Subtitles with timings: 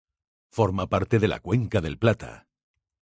[0.49, 2.47] Forma parte de la cuenca del Plata.